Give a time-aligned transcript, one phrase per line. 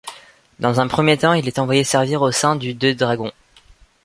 [0.59, 3.31] Dans un premier temps, il est envoyé servir au sein du de dragons.